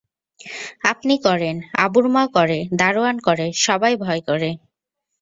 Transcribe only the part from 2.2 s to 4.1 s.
করে, দারোয়ান করে, সবাই